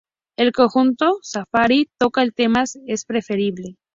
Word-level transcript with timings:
El 0.35 0.51
conjunto 0.51 1.19
"Safari" 1.21 1.87
toca 1.99 2.23
el 2.23 2.33
tema 2.33 2.63
"Es 2.87 3.05
preferible". 3.05 3.77